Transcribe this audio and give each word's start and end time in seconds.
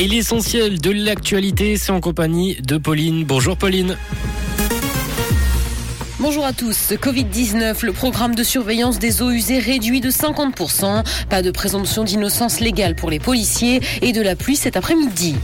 Et 0.00 0.08
l'essentiel 0.08 0.80
de 0.80 0.90
l'actualité, 0.92 1.76
c'est 1.76 1.92
en 1.92 2.00
compagnie 2.00 2.56
de 2.62 2.78
Pauline. 2.78 3.24
Bonjour 3.24 3.58
Pauline. 3.58 3.98
Bonjour 6.18 6.46
à 6.46 6.54
tous. 6.54 6.92
Covid-19, 6.92 7.84
le 7.84 7.92
programme 7.92 8.34
de 8.34 8.42
surveillance 8.42 8.98
des 8.98 9.20
eaux 9.20 9.30
usées 9.30 9.58
réduit 9.58 10.00
de 10.00 10.08
50%. 10.08 11.04
Pas 11.28 11.42
de 11.42 11.50
présomption 11.50 12.04
d'innocence 12.04 12.60
légale 12.60 12.94
pour 12.94 13.10
les 13.10 13.18
policiers 13.18 13.82
et 14.00 14.12
de 14.12 14.22
la 14.22 14.36
pluie 14.36 14.56
cet 14.56 14.78
après-midi. 14.78 15.36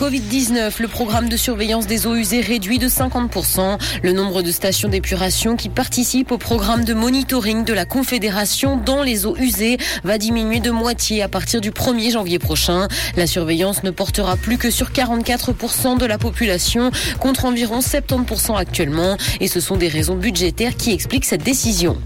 Covid-19, 0.00 0.80
le 0.80 0.88
programme 0.88 1.28
de 1.28 1.36
surveillance 1.36 1.86
des 1.86 2.06
eaux 2.06 2.14
usées 2.14 2.40
réduit 2.40 2.78
de 2.78 2.88
50%. 2.88 3.78
Le 4.02 4.12
nombre 4.12 4.40
de 4.40 4.50
stations 4.50 4.88
d'épuration 4.88 5.56
qui 5.56 5.68
participent 5.68 6.32
au 6.32 6.38
programme 6.38 6.86
de 6.86 6.94
monitoring 6.94 7.64
de 7.64 7.74
la 7.74 7.84
Confédération 7.84 8.78
dans 8.78 9.02
les 9.02 9.26
eaux 9.26 9.36
usées 9.36 9.76
va 10.02 10.16
diminuer 10.16 10.60
de 10.60 10.70
moitié 10.70 11.22
à 11.22 11.28
partir 11.28 11.60
du 11.60 11.70
1er 11.70 12.12
janvier 12.12 12.38
prochain. 12.38 12.88
La 13.18 13.26
surveillance 13.26 13.82
ne 13.82 13.90
portera 13.90 14.38
plus 14.38 14.56
que 14.56 14.70
sur 14.70 14.90
44% 14.90 15.98
de 15.98 16.06
la 16.06 16.16
population 16.16 16.90
contre 17.18 17.44
environ 17.44 17.80
70% 17.80 18.56
actuellement. 18.56 19.18
Et 19.40 19.48
ce 19.48 19.60
sont 19.60 19.76
des 19.76 19.88
raisons 19.88 20.16
budgétaires 20.16 20.78
qui 20.78 20.92
expliquent 20.92 21.26
cette 21.26 21.44
décision. 21.44 21.98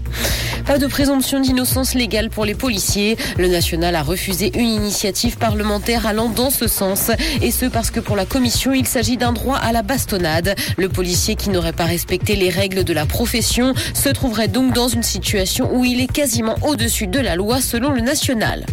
Pas 0.65 0.79
de 0.79 0.87
présomption 0.87 1.39
d'innocence 1.39 1.93
légale 1.93 2.31
pour 2.31 2.43
les 2.43 2.55
policiers. 2.55 3.17
Le 3.37 3.47
national 3.47 3.95
a 3.95 4.01
refusé 4.01 4.51
une 4.55 4.69
initiative 4.69 5.37
parlementaire 5.37 6.07
allant 6.07 6.27
dans 6.27 6.49
ce 6.49 6.67
sens. 6.67 7.11
Et 7.43 7.51
ce 7.51 7.67
parce 7.67 7.91
que 7.91 7.99
pour 7.99 8.15
la 8.15 8.25
commission, 8.25 8.73
il 8.73 8.87
s'agit 8.87 9.15
d'un 9.15 9.31
droit 9.31 9.57
à 9.57 9.71
la 9.71 9.83
bastonnade. 9.83 10.55
Le 10.77 10.89
policier 10.89 11.35
qui 11.35 11.51
n'aurait 11.51 11.71
pas 11.71 11.85
respecté 11.85 12.35
les 12.35 12.49
règles 12.49 12.83
de 12.83 12.93
la 12.93 13.05
profession 13.05 13.75
se 13.93 14.09
trouverait 14.09 14.47
donc 14.47 14.73
dans 14.73 14.87
une 14.87 15.03
situation 15.03 15.69
où 15.71 15.85
il 15.85 16.01
est 16.01 16.11
quasiment 16.11 16.55
au-dessus 16.63 17.05
de 17.05 17.19
la 17.19 17.35
loi 17.35 17.61
selon 17.61 17.91
le 17.91 18.01
national. 18.01 18.65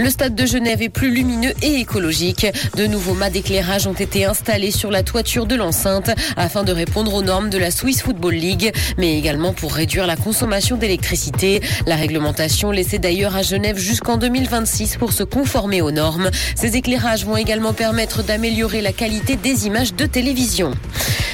Le 0.00 0.08
stade 0.08 0.34
de 0.34 0.46
Genève 0.46 0.80
est 0.80 0.88
plus 0.88 1.10
lumineux 1.10 1.52
et 1.62 1.74
écologique. 1.74 2.46
De 2.74 2.86
nouveaux 2.86 3.12
mâts 3.12 3.28
d'éclairage 3.28 3.86
ont 3.86 3.92
été 3.92 4.24
installés 4.24 4.70
sur 4.70 4.90
la 4.90 5.02
toiture 5.02 5.44
de 5.44 5.54
l'enceinte 5.54 6.10
afin 6.38 6.64
de 6.64 6.72
répondre 6.72 7.12
aux 7.12 7.20
normes 7.20 7.50
de 7.50 7.58
la 7.58 7.70
Swiss 7.70 8.00
Football 8.00 8.32
League, 8.32 8.72
mais 8.96 9.18
également 9.18 9.52
pour 9.52 9.74
réduire 9.74 10.06
la 10.06 10.16
consommation 10.16 10.78
d'électricité. 10.78 11.60
La 11.86 11.96
réglementation 11.96 12.70
laissait 12.70 12.98
d'ailleurs 12.98 13.36
à 13.36 13.42
Genève 13.42 13.76
jusqu'en 13.76 14.16
2026 14.16 14.96
pour 14.96 15.12
se 15.12 15.22
conformer 15.22 15.82
aux 15.82 15.90
normes. 15.90 16.30
Ces 16.54 16.78
éclairages 16.78 17.26
vont 17.26 17.36
également 17.36 17.74
permettre 17.74 18.22
d'améliorer 18.22 18.80
la 18.80 18.92
qualité 18.92 19.36
des 19.36 19.66
images 19.66 19.92
de 19.92 20.06
télévision. 20.06 20.72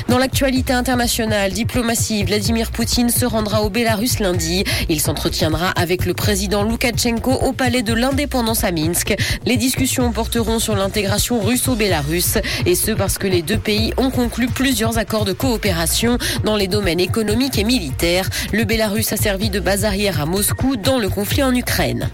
Dans 0.08 0.18
l'actualité 0.18 0.72
internationale, 0.72 1.52
diplomatie, 1.52 2.22
Vladimir 2.22 2.70
Poutine 2.70 3.10
se 3.10 3.24
rendra 3.24 3.62
au 3.62 3.70
Bélarus 3.70 4.20
lundi. 4.20 4.62
Il 4.88 5.00
s'entretiendra 5.00 5.70
avec 5.70 6.06
le 6.06 6.14
président 6.14 6.62
Loukachenko 6.62 7.32
au 7.32 7.52
palais 7.52 7.82
de 7.82 7.92
l'indépendance 7.92 8.62
à 8.62 8.70
Minsk. 8.70 9.16
Les 9.44 9.56
discussions 9.56 10.12
porteront 10.12 10.60
sur 10.60 10.76
l'intégration 10.76 11.40
russo-bélarusse 11.40 12.38
et 12.66 12.76
ce 12.76 12.92
parce 12.92 13.18
que 13.18 13.26
les 13.26 13.42
deux 13.42 13.58
pays 13.58 13.92
ont 13.96 14.10
conclu 14.10 14.46
plusieurs 14.46 14.96
accords 14.96 15.24
de 15.24 15.32
coopération 15.32 16.18
dans 16.44 16.56
les 16.56 16.68
domaines 16.68 17.00
économiques 17.00 17.58
et 17.58 17.64
militaires. 17.64 18.28
Le 18.52 18.62
Bélarus 18.62 19.12
a 19.12 19.16
servi 19.16 19.50
de 19.50 19.58
base 19.58 19.84
arrière 19.84 20.20
à 20.20 20.26
Moscou 20.26 20.76
dans 20.76 20.98
le 20.98 21.08
conflit 21.08 21.42
en 21.42 21.54
Ukraine. 21.54 22.10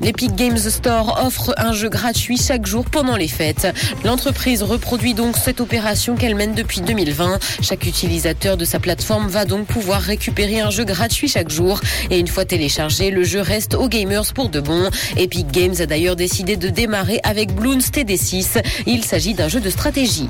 L'Epic 0.00 0.34
Games 0.34 0.58
Store 0.58 1.22
offre 1.24 1.54
un 1.58 1.72
jeu 1.72 1.88
gratuit 1.88 2.38
chaque 2.38 2.66
jour 2.66 2.84
pendant 2.84 3.16
les 3.16 3.28
fêtes. 3.28 3.68
L'entreprise 4.04 4.62
reproduit 4.62 5.14
donc 5.14 5.36
cette 5.36 5.60
opération 5.60 6.16
qu'elle 6.16 6.34
mène 6.34 6.54
depuis 6.54 6.80
2020. 6.80 7.25
Chaque 7.62 7.86
utilisateur 7.86 8.56
de 8.56 8.64
sa 8.64 8.78
plateforme 8.78 9.28
va 9.28 9.44
donc 9.44 9.66
pouvoir 9.66 10.00
récupérer 10.00 10.60
un 10.60 10.70
jeu 10.70 10.84
gratuit 10.84 11.28
chaque 11.28 11.50
jour. 11.50 11.80
Et 12.10 12.18
une 12.18 12.28
fois 12.28 12.44
téléchargé, 12.44 13.10
le 13.10 13.24
jeu 13.24 13.40
reste 13.40 13.74
aux 13.74 13.88
gamers 13.88 14.32
pour 14.34 14.48
de 14.48 14.60
bon. 14.60 14.88
Epic 15.16 15.50
Games 15.50 15.74
a 15.80 15.86
d'ailleurs 15.86 16.16
décidé 16.16 16.56
de 16.56 16.68
démarrer 16.68 17.20
avec 17.22 17.54
Bloons 17.54 17.78
TD6. 17.78 18.62
Il 18.86 19.04
s'agit 19.04 19.34
d'un 19.34 19.48
jeu 19.48 19.60
de 19.60 19.70
stratégie. 19.70 20.28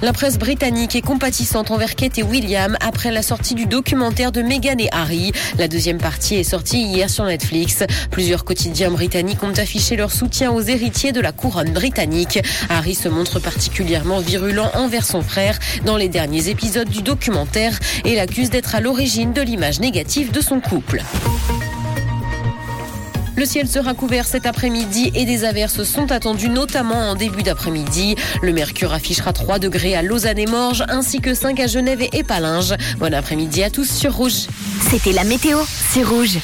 La 0.00 0.12
presse 0.12 0.38
britannique 0.38 0.96
est 0.96 1.02
compatissante 1.02 1.70
envers 1.70 1.94
Kate 1.94 2.18
et 2.18 2.22
William 2.22 2.76
après 2.80 3.12
la 3.12 3.22
sortie 3.22 3.54
du 3.54 3.66
documentaire 3.66 4.32
de 4.32 4.42
Meghan 4.42 4.78
et 4.78 4.88
Harry. 4.90 5.32
La 5.58 5.68
deuxième 5.68 5.98
partie 5.98 6.36
est 6.36 6.44
sortie 6.44 6.82
hier 6.82 7.08
sur 7.08 7.24
Netflix. 7.24 7.84
Plusieurs 8.10 8.44
quotidiens 8.44 8.90
britanniques 8.90 9.42
ont 9.42 9.52
affiché 9.52 9.94
leur 9.94 10.10
soutien 10.10 10.50
aux 10.50 10.62
héritiers 10.62 11.12
de 11.12 11.20
la 11.20 11.32
couronne 11.32 11.70
britannique. 11.70 12.40
Harry 12.68 12.94
se 12.94 13.08
montre 13.08 13.38
particulièrement 13.38 14.18
virulent 14.18 14.70
envers 14.74 15.06
son 15.06 15.22
frère 15.22 15.58
dans 15.84 15.96
les 15.96 16.08
derniers 16.08 16.21
épisodes 16.30 16.88
du 16.88 17.02
documentaire 17.02 17.78
et 18.04 18.14
l'accuse 18.14 18.50
d'être 18.50 18.74
à 18.74 18.80
l'origine 18.80 19.32
de 19.32 19.42
l'image 19.42 19.80
négative 19.80 20.30
de 20.30 20.40
son 20.40 20.60
couple. 20.60 21.02
Le 23.34 23.46
ciel 23.46 23.66
sera 23.66 23.94
couvert 23.94 24.26
cet 24.26 24.46
après-midi 24.46 25.10
et 25.14 25.24
des 25.24 25.44
averses 25.44 25.82
sont 25.84 26.12
attendues 26.12 26.50
notamment 26.50 27.10
en 27.10 27.14
début 27.14 27.42
d'après-midi. 27.42 28.14
Le 28.42 28.52
mercure 28.52 28.92
affichera 28.92 29.32
3 29.32 29.58
degrés 29.58 29.96
à 29.96 30.02
Lausanne 30.02 30.38
et 30.38 30.46
Morges 30.46 30.84
ainsi 30.88 31.20
que 31.20 31.34
5 31.34 31.58
à 31.58 31.66
Genève 31.66 32.02
et 32.12 32.22
Palinges. 32.22 32.74
Bon 32.98 33.12
après-midi 33.12 33.64
à 33.64 33.70
tous 33.70 33.90
sur 33.90 34.14
Rouge. 34.14 34.46
C'était 34.90 35.12
la 35.12 35.24
météo, 35.24 35.58
c'est 35.66 36.04
Rouge. 36.04 36.38